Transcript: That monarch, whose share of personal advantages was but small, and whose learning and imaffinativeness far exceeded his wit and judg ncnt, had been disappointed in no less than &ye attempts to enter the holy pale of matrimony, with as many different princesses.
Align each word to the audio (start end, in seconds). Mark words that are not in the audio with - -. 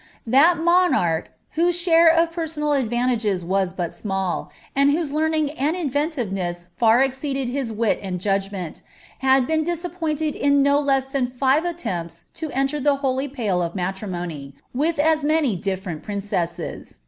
That 0.25 0.57
monarch, 0.57 1.29
whose 1.51 1.79
share 1.79 2.09
of 2.11 2.31
personal 2.31 2.73
advantages 2.73 3.45
was 3.45 3.71
but 3.71 3.93
small, 3.93 4.49
and 4.75 4.89
whose 4.89 5.13
learning 5.13 5.51
and 5.51 5.77
imaffinativeness 5.77 6.69
far 6.75 7.03
exceeded 7.03 7.49
his 7.49 7.71
wit 7.71 7.99
and 8.01 8.19
judg 8.19 8.49
ncnt, 8.49 8.81
had 9.19 9.45
been 9.45 9.63
disappointed 9.63 10.33
in 10.33 10.63
no 10.63 10.79
less 10.79 11.05
than 11.05 11.31
&ye 11.39 11.69
attempts 11.69 12.25
to 12.33 12.49
enter 12.49 12.79
the 12.79 12.95
holy 13.05 13.27
pale 13.27 13.61
of 13.61 13.75
matrimony, 13.75 14.55
with 14.73 14.97
as 14.97 15.23
many 15.23 15.55
different 15.55 16.01
princesses. 16.01 16.97